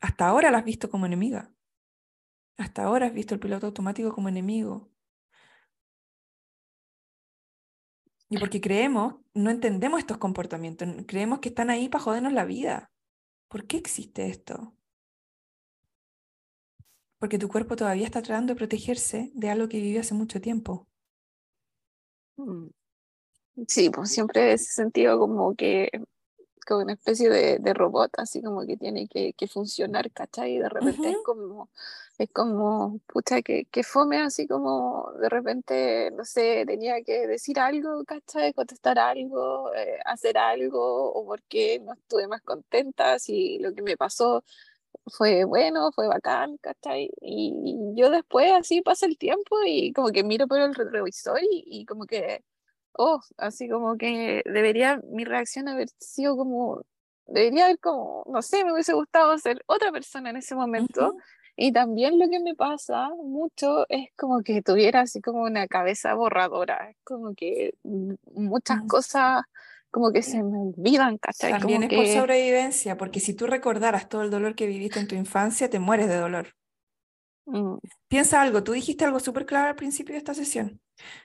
[0.00, 1.50] Hasta ahora la has visto como enemiga.
[2.56, 4.90] Hasta ahora has visto el piloto automático como enemigo.
[8.28, 12.90] Y porque creemos, no entendemos estos comportamientos, creemos que están ahí para jodernos la vida.
[13.48, 14.74] ¿Por qué existe esto?
[17.18, 20.88] Porque tu cuerpo todavía está tratando de protegerse de algo que vivió hace mucho tiempo.
[22.36, 22.68] Mm.
[23.68, 25.90] Sí, pues siempre ese sentido como que
[26.64, 30.54] como una especie de, de, robot, así como que tiene que, que funcionar, ¿cachai?
[30.56, 31.68] Y de repente es como,
[32.18, 37.58] es como, pucha, que, que fome, así como de repente, no sé, tenía que decir
[37.58, 38.52] algo, ¿cachai?
[38.52, 43.96] Contestar algo, eh, hacer algo, o porque no estuve más contenta, si lo que me
[43.96, 44.44] pasó
[45.06, 47.10] fue bueno, fue bacán, ¿cachai?
[47.20, 47.54] Y
[47.96, 51.86] yo después así pasa el tiempo y como que miro por el retrovisor y, y
[51.86, 52.42] como que
[52.96, 56.82] oh, así como que debería mi reacción haber sido como,
[57.26, 61.16] debería haber como, no sé, me hubiese gustado ser otra persona en ese momento.
[61.56, 66.14] Y también lo que me pasa mucho es como que tuviera así como una cabeza
[66.14, 69.44] borradora, es como que muchas cosas
[69.92, 71.52] como que se me olvidan, ¿cachai?
[71.52, 75.14] También es por sobrevivencia, porque si tú recordaras todo el dolor que viviste en tu
[75.14, 76.48] infancia, te mueres de dolor.
[77.46, 77.76] Mm.
[78.08, 80.80] Piensa algo, tú dijiste algo súper claro al principio de esta sesión.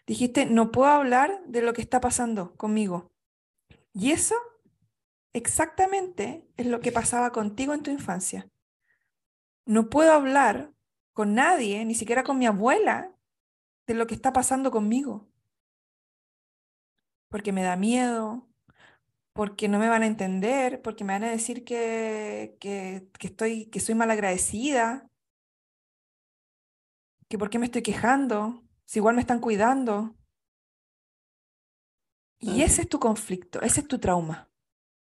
[0.05, 3.11] Dijiste, no puedo hablar de lo que está pasando conmigo.
[3.93, 4.35] Y eso
[5.33, 8.49] exactamente es lo que pasaba contigo en tu infancia.
[9.65, 10.73] No puedo hablar
[11.13, 13.13] con nadie, ni siquiera con mi abuela,
[13.87, 15.29] de lo que está pasando conmigo.
[17.29, 18.47] Porque me da miedo,
[19.33, 23.79] porque no me van a entender, porque me van a decir que, que, estoy, que
[23.79, 25.08] soy malagradecida,
[27.29, 30.15] que por qué me estoy quejando, si igual me están cuidando.
[32.39, 34.49] Y ese es tu conflicto, ese es tu trauma.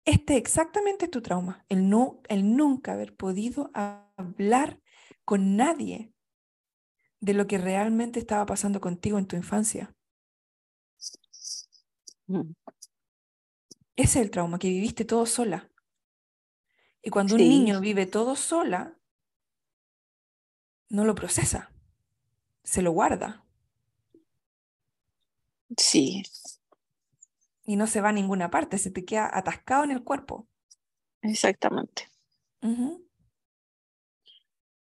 [0.05, 4.81] Este exactamente es tu trauma, el, no, el nunca haber podido hablar
[5.25, 6.13] con nadie
[7.21, 9.95] de lo que realmente estaba pasando contigo en tu infancia.
[12.27, 12.53] Mm.
[13.95, 15.71] Ese es el trauma, que viviste todo sola.
[17.03, 18.99] Y cuando un niño vive todo sola,
[20.89, 21.70] no lo procesa,
[22.63, 23.45] se lo guarda.
[25.77, 26.23] Sí.
[27.65, 30.47] Y no se va a ninguna parte, se te queda atascado en el cuerpo.
[31.23, 32.09] Exactamente.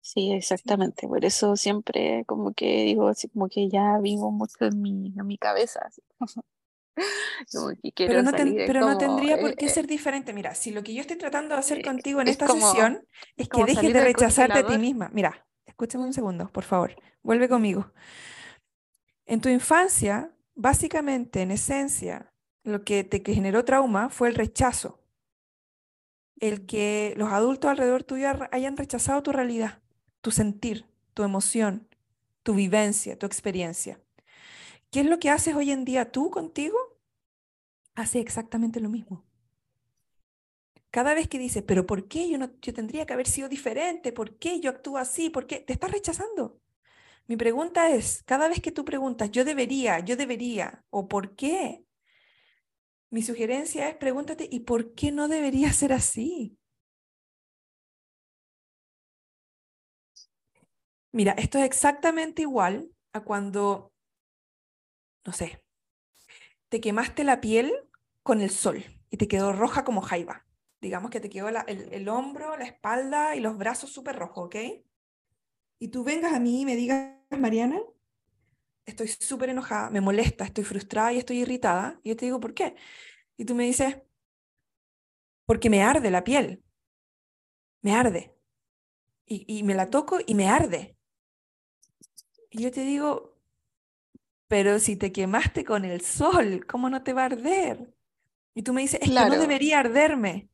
[0.02, 1.08] Sí, exactamente.
[1.08, 5.28] Por eso siempre como que digo, así como que ya vivo mucho en mi, en
[5.28, 5.90] mi cabeza.
[7.96, 10.34] pero no, pero no tendría por qué eh, ser diferente.
[10.34, 13.08] Mira, si lo que yo estoy tratando de hacer eh, contigo en esta sesión
[13.38, 15.10] es que dejes de rechazarte a ti misma.
[15.14, 16.96] Mira, escúchame un segundo, por favor.
[17.24, 17.92] Vuelve conmigo.
[19.26, 22.32] En tu infancia, básicamente, en esencia,
[22.64, 25.00] lo que te generó trauma fue el rechazo.
[26.40, 29.82] El que los adultos alrededor tuyo hayan rechazado tu realidad
[30.22, 31.88] tu sentir, tu emoción,
[32.44, 34.00] tu vivencia, tu experiencia.
[34.92, 36.78] ¿Qué es lo que haces hoy en día tú contigo?
[37.96, 39.24] Hace exactamente lo mismo.
[40.92, 44.12] Cada vez que dices, pero ¿por qué yo, no, yo tendría que haber sido diferente?
[44.14, 45.30] ¿Por qué yo actúo así?
[45.30, 45.60] ¿Por qué?
[45.62, 46.60] Te estás rechazando.
[47.28, 51.86] Mi pregunta es, cada vez que tú preguntas, yo debería, yo debería, o ¿por qué?
[53.12, 56.58] Mi sugerencia es pregúntate, ¿y por qué no debería ser así?
[61.14, 63.94] Mira, esto es exactamente igual a cuando,
[65.26, 65.62] no sé,
[66.70, 67.72] te quemaste la piel
[68.24, 70.46] con el sol y te quedó roja como jaiba.
[70.82, 74.56] Digamos que te quedó el, hombro, la espalda y los brazos súper rojos, ¿ok?
[75.80, 77.80] Y tú vengas a mí y me digas, Mariana,
[78.86, 82.00] estoy súper enojada, me molesta, estoy frustrada y estoy irritada.
[82.04, 82.76] Y yo te digo, ¿por qué?
[83.38, 83.98] Y tú me dices,
[85.46, 86.64] porque me arde la piel.
[87.82, 88.36] Me arde.
[89.26, 90.98] y me la toco y me arde.
[92.50, 93.32] Y yo te digo,
[94.52, 97.96] pero si te quemaste con el sol, ¿cómo no te va a arder?
[98.54, 100.51] Y tú me dices, es que no debería arderme.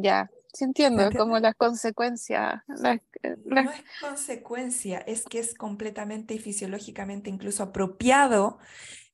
[0.00, 2.62] Ya, sí entiendo, como las consecuencias.
[3.22, 8.58] Eh, no es consecuencia, es que es completamente y fisiológicamente incluso apropiado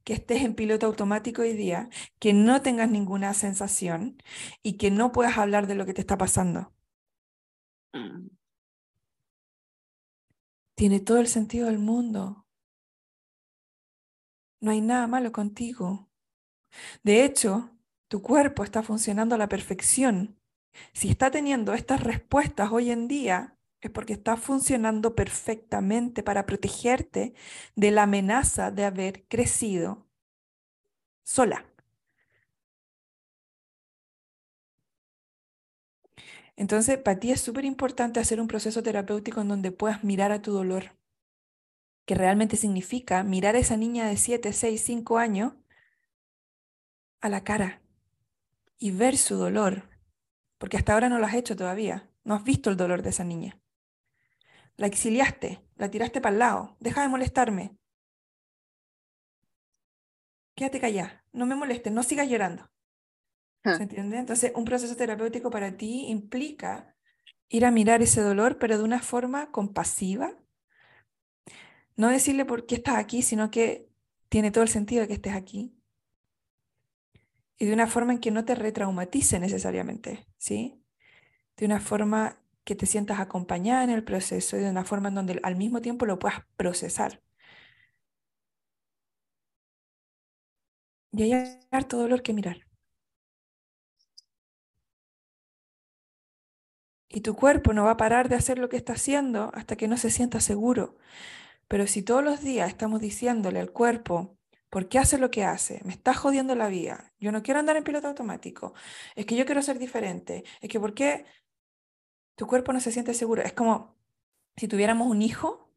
[0.04, 4.16] que estés en piloto automático hoy día, que no tengas ninguna sensación
[4.62, 6.72] y que no puedas hablar de lo que te está pasando.
[7.92, 8.28] Mm.
[10.74, 12.46] Tiene todo el sentido del mundo.
[14.60, 16.08] No hay nada malo contigo.
[17.02, 17.70] De hecho,
[18.08, 20.37] tu cuerpo está funcionando a la perfección.
[20.92, 27.34] Si está teniendo estas respuestas hoy en día, es porque está funcionando perfectamente para protegerte
[27.76, 30.06] de la amenaza de haber crecido
[31.24, 31.64] sola.
[36.56, 40.42] Entonces, para ti es súper importante hacer un proceso terapéutico en donde puedas mirar a
[40.42, 40.96] tu dolor,
[42.04, 45.52] que realmente significa mirar a esa niña de 7, 6, 5 años
[47.20, 47.80] a la cara
[48.78, 49.88] y ver su dolor,
[50.58, 53.24] porque hasta ahora no lo has hecho todavía, no has visto el dolor de esa
[53.24, 53.60] niña.
[54.76, 57.76] La exiliaste, la tiraste para el lado, deja de molestarme.
[60.54, 62.70] Quédate callada, no me molestes, no sigas llorando.
[63.64, 64.18] ¿Se entiende?
[64.18, 66.96] Entonces, un proceso terapéutico para ti implica
[67.48, 70.36] ir a mirar ese dolor, pero de una forma compasiva.
[71.96, 73.88] No decirle por qué estás aquí, sino que
[74.28, 75.77] tiene todo el sentido de que estés aquí.
[77.58, 80.82] Y de una forma en que no te retraumatice necesariamente, ¿sí?
[81.56, 85.16] De una forma que te sientas acompañada en el proceso y de una forma en
[85.16, 87.22] donde al mismo tiempo lo puedas procesar.
[91.12, 92.66] Y hay harto dolor que mirar.
[97.10, 99.88] Y tu cuerpo no va a parar de hacer lo que está haciendo hasta que
[99.88, 100.96] no se sienta seguro.
[101.68, 104.37] Pero si todos los días estamos diciéndole al cuerpo,
[104.70, 105.80] ¿Por qué hace lo que hace?
[105.84, 107.12] Me está jodiendo la vida.
[107.18, 108.74] Yo no quiero andar en piloto automático.
[109.16, 110.44] Es que yo quiero ser diferente.
[110.60, 111.24] Es que ¿por qué
[112.36, 113.42] tu cuerpo no se siente seguro?
[113.42, 113.96] Es como
[114.56, 115.70] si tuviéramos un hijo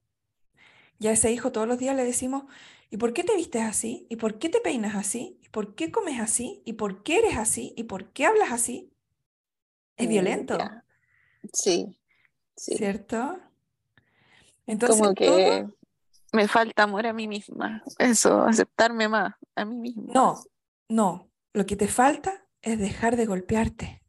[0.99, 2.43] y a ese hijo todos los días le decimos,
[2.89, 4.05] ¿y por qué te vistes así?
[4.09, 5.39] ¿Y por qué te peinas así?
[5.41, 6.61] ¿Y por qué comes así?
[6.65, 7.73] ¿Y por qué eres así?
[7.75, 8.93] ¿Y por qué hablas así?
[9.95, 10.57] Es mm, violento.
[11.53, 11.97] Sí,
[12.55, 12.75] sí.
[12.75, 13.39] ¿Cierto?
[14.67, 15.65] Entonces, como que
[16.31, 17.83] me falta amor a mí misma.
[17.97, 20.13] Eso, aceptarme más a mí misma.
[20.13, 20.43] No,
[20.89, 21.29] no.
[21.53, 24.03] Lo que te falta es dejar de golpearte.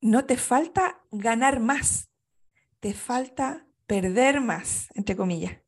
[0.00, 2.10] No te falta ganar más.
[2.80, 5.58] Te falta perder más, entre comillas.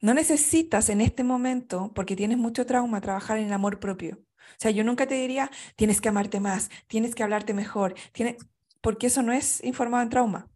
[0.00, 4.18] No necesitas en este momento, porque tienes mucho trauma, trabajar en el amor propio.
[4.52, 8.36] O sea, yo nunca te diría, tienes que amarte más, tienes que hablarte mejor, tiene...
[8.80, 10.50] porque eso no es informado en trauma.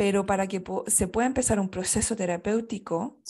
[0.00, 3.20] Pero para que se pueda empezar un proceso terapéutico,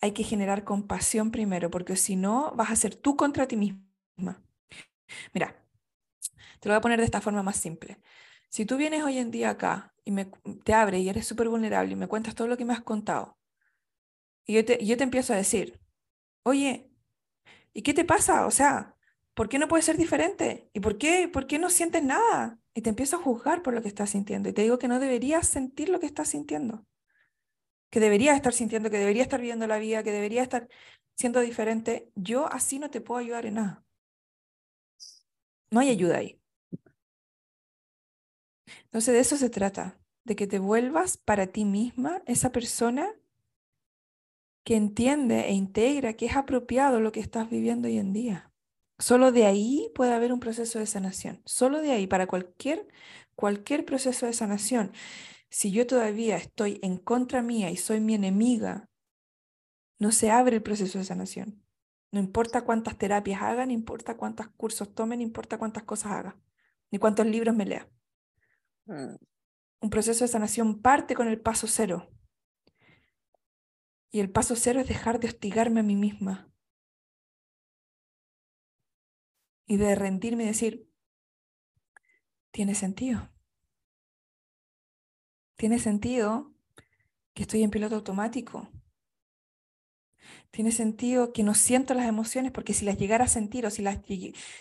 [0.00, 4.42] hay que generar compasión primero, porque si no, vas a ser tú contra ti misma.
[5.34, 5.62] Mira,
[6.58, 8.00] te lo voy a poner de esta forma más simple.
[8.48, 10.24] Si tú vienes hoy en día acá y me,
[10.64, 13.36] te abres y eres súper vulnerable y me cuentas todo lo que me has contado,
[14.46, 15.78] y yo te, yo te empiezo a decir,
[16.44, 16.90] oye,
[17.74, 18.46] ¿y qué te pasa?
[18.46, 18.95] O sea,
[19.36, 20.70] ¿por qué no puedes ser diferente?
[20.72, 22.58] ¿Y por qué, por qué no sientes nada?
[22.74, 24.48] Y te empiezo a juzgar por lo que estás sintiendo.
[24.48, 26.86] Y te digo que no deberías sentir lo que estás sintiendo.
[27.90, 30.68] Que deberías estar sintiendo, que deberías estar viviendo la vida, que deberías estar
[31.16, 32.10] siendo diferente.
[32.14, 33.84] Yo así no te puedo ayudar en nada.
[35.70, 36.40] No hay ayuda ahí.
[38.84, 43.14] Entonces de eso se trata, de que te vuelvas para ti misma esa persona
[44.64, 48.52] que entiende e integra que es apropiado lo que estás viviendo hoy en día.
[48.98, 51.42] Solo de ahí puede haber un proceso de sanación.
[51.44, 52.86] Solo de ahí, para cualquier,
[53.34, 54.92] cualquier proceso de sanación.
[55.50, 58.88] Si yo todavía estoy en contra mía y soy mi enemiga,
[59.98, 61.62] no se abre el proceso de sanación.
[62.10, 66.38] No importa cuántas terapias hagan, no importa cuántos cursos tomen, no importa cuántas cosas haga,
[66.90, 67.88] ni cuántos libros me lea.
[68.86, 69.16] Mm.
[69.80, 72.10] Un proceso de sanación parte con el paso cero.
[74.10, 76.50] Y el paso cero es dejar de hostigarme a mí misma.
[79.66, 80.88] Y de rendirme y decir,
[82.50, 83.28] tiene sentido.
[85.56, 86.54] Tiene sentido
[87.34, 88.68] que estoy en piloto automático.
[90.50, 93.82] Tiene sentido que no siento las emociones porque si las llegara a sentir o si,
[93.82, 93.98] las,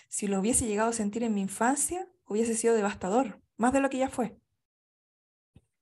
[0.09, 3.89] si lo hubiese llegado a sentir en mi infancia, hubiese sido devastador más de lo
[3.89, 4.37] que ya fue.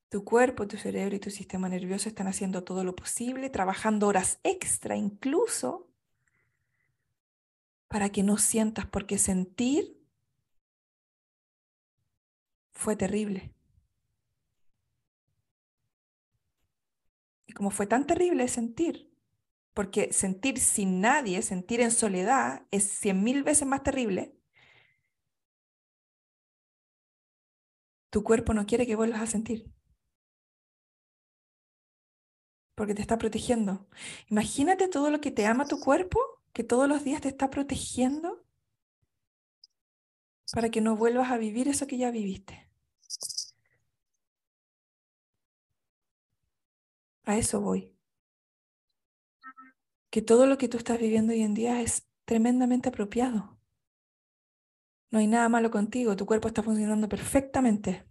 [0.09, 4.39] Tu cuerpo, tu cerebro y tu sistema nervioso están haciendo todo lo posible, trabajando horas
[4.43, 5.89] extra incluso,
[7.93, 10.03] para que no sientas, porque sentir
[12.71, 13.53] fue terrible.
[17.45, 19.13] Y como fue tan terrible sentir,
[19.75, 24.35] porque sentir sin nadie, sentir en soledad, es cien mil veces más terrible,
[28.09, 29.71] tu cuerpo no quiere que vuelvas a sentir.
[32.73, 33.87] Porque te está protegiendo.
[34.31, 38.45] Imagínate todo lo que te ama tu cuerpo, que todos los días te está protegiendo
[40.53, 42.69] para que no vuelvas a vivir eso que ya viviste.
[47.25, 47.93] A eso voy.
[50.11, 53.57] Que todo lo que tú estás viviendo hoy en día es tremendamente apropiado.
[55.11, 58.05] No hay nada malo contigo, tu cuerpo está funcionando perfectamente.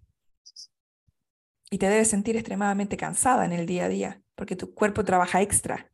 [1.70, 5.42] Y te debes sentir extremadamente cansada en el día a día, porque tu cuerpo trabaja
[5.42, 5.90] extra.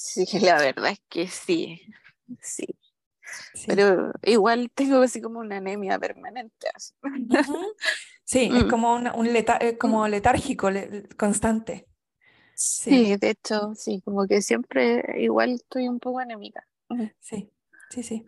[0.00, 1.82] Sí, la verdad es que sí,
[2.40, 2.66] sí.
[3.66, 6.68] Pero igual tengo así como una anemia permanente.
[8.24, 8.70] Sí, es mm.
[8.70, 9.08] como, un
[9.78, 10.10] como mm.
[10.10, 10.68] letárgico,
[11.16, 11.86] constante.
[12.54, 13.16] Sí.
[13.16, 16.66] de hecho, sí, como que siempre igual estoy un poco anémica.
[17.20, 17.50] Sí,
[17.90, 18.26] sí, sí.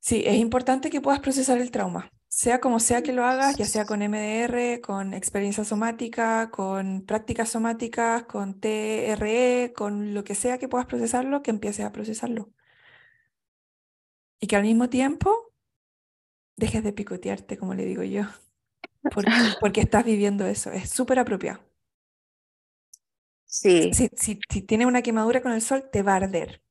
[0.00, 2.12] Sí, es importante que puedas procesar el trauma,
[2.46, 7.48] sea como sea que lo hagas, ya sea con MDR, con experiencia somática, con prácticas
[7.48, 12.52] somáticas, con TRE, con lo que sea que puedas procesarlo, que empieces a procesarlo.
[14.38, 15.52] Y que al mismo tiempo
[16.54, 18.22] dejes de picotearte, como le digo yo,
[19.12, 21.58] porque, porque estás viviendo eso, es súper apropiado.
[23.44, 23.90] Sí.
[23.92, 26.62] Si, si, si tienes una quemadura con el sol, te va a arder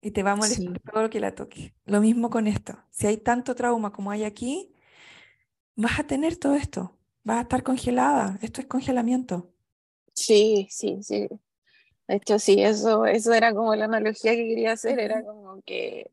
[0.00, 1.72] y te va a molestar todo lo que la toque.
[1.84, 2.76] Lo mismo con esto.
[2.90, 4.74] Si hay tanto trauma como hay aquí,
[5.78, 6.92] vas a tener todo esto.
[7.22, 8.38] Vas a estar congelada.
[8.42, 9.50] Esto es congelamiento.
[10.12, 11.28] Sí, sí, sí.
[12.08, 14.98] De hecho, sí, eso, eso era como la analogía que quería hacer.
[14.98, 16.10] Era como que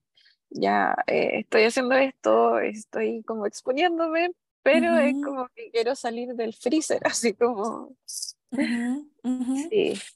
[0.49, 6.53] ya eh, estoy haciendo esto, estoy como exponiéndome, pero es como que quiero salir del
[6.53, 7.95] freezer, así como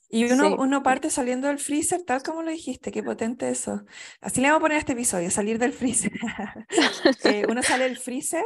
[0.10, 3.84] y uno, uno parte saliendo del freezer, tal como lo dijiste, qué potente eso.
[4.22, 6.12] Así le vamos a poner este episodio, salir del freezer.
[7.50, 8.45] uno sale del freezer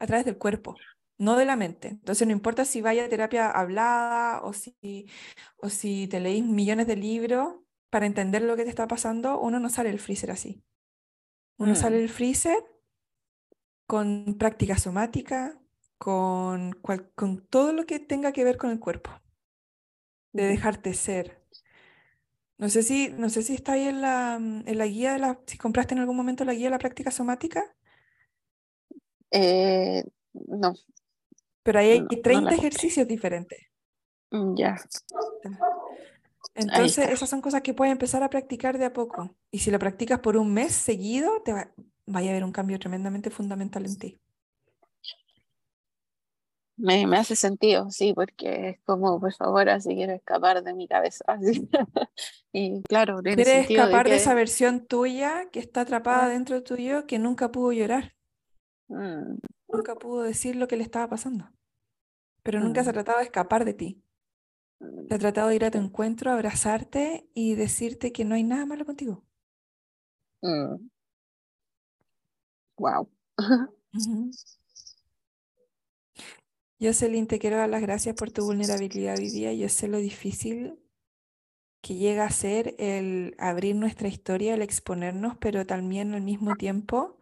[0.00, 0.76] a través del cuerpo,
[1.18, 1.88] no de la mente.
[1.88, 5.06] Entonces no importa si vaya a terapia hablada o si,
[5.58, 7.56] o si te leís millones de libros
[7.90, 10.64] para entender lo que te está pasando, uno no sale del freezer así.
[11.58, 12.00] Uno sale mm.
[12.00, 12.64] del freezer
[13.86, 15.60] con práctica somática,
[15.98, 16.72] con,
[17.14, 19.10] con todo lo que tenga que ver con el cuerpo,
[20.32, 21.44] de dejarte ser.
[22.56, 25.40] No sé si, no sé si está ahí en la, en la guía de la,
[25.46, 27.74] si compraste en algún momento la guía de la práctica somática.
[29.30, 30.74] Eh, no.
[31.62, 33.58] Pero ahí hay 30 ejercicios diferentes.
[34.30, 34.76] Mm, ya.
[36.54, 39.34] Entonces, esas son cosas que puedes empezar a practicar de a poco.
[39.50, 41.70] Y si lo practicas por un mes seguido, te va,
[42.06, 44.20] vaya a haber un cambio tremendamente fundamental en ti.
[46.76, 50.88] Me, me, hace sentido, sí, porque es como, por favor, así quiero escapar de mi
[50.88, 51.24] cabeza.
[52.52, 57.18] y claro, quieres escapar de, esa versión tuya que está atrapada dentro de tuyo que
[57.18, 58.14] nunca pudo llorar.
[58.90, 59.38] Mm.
[59.68, 61.50] Nunca pudo decir lo que le estaba pasando.
[62.42, 62.94] Pero nunca se ha mm.
[62.94, 64.02] tratado de escapar de ti.
[64.80, 65.20] Se ha mm.
[65.20, 69.24] tratado de ir a tu encuentro, abrazarte y decirte que no hay nada malo contigo.
[72.76, 73.08] Wow.
[76.80, 79.52] Jocelyn, te quiero dar las gracias por tu vulnerabilidad hoy día.
[79.52, 80.78] Yo sé lo difícil
[81.82, 87.19] que llega a ser el abrir nuestra historia, el exponernos, pero también al mismo tiempo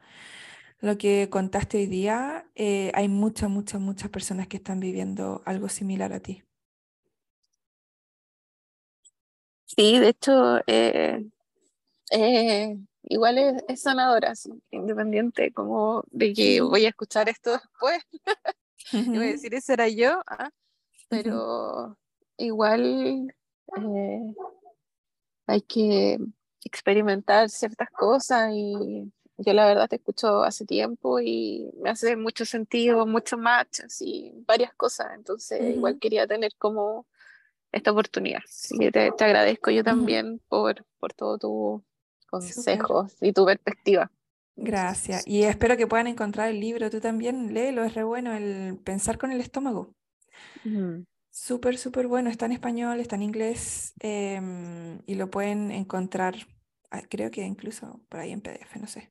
[0.80, 5.68] lo que contaste hoy día, eh, hay muchas, muchas, muchas personas que están viviendo algo
[5.68, 6.44] similar a ti.
[9.64, 11.24] Sí, de hecho, eh,
[12.12, 14.32] eh, igual es, sanadora,
[14.70, 18.00] independiente como de que voy a escuchar esto después.
[18.92, 20.50] y voy a decir, ese era yo, ah,
[21.08, 21.98] pero
[22.36, 23.34] igual
[25.46, 26.18] hay que
[26.64, 32.44] experimentar ciertas cosas y yo la verdad te escucho hace tiempo y me hace mucho
[32.44, 35.08] sentido, mucho match, y varias cosas.
[35.14, 37.06] Entonces, igual quería tener como
[37.70, 38.40] esta oportunidad.
[38.44, 41.84] Así que te, te agradezco yo también por, por todo tu
[42.28, 44.10] consejos y tu perspectiva.
[44.56, 45.24] Gracias.
[45.24, 46.90] Y espero que puedan encontrar el libro.
[46.90, 49.94] Tú también léelo, es re bueno el pensar con el estómago.
[51.30, 52.28] Súper, súper bueno.
[52.28, 56.34] Está en español, está en inglés em, y lo pueden encontrar
[56.90, 59.10] Ah, creo que incluso por ahí en PDF, no sé.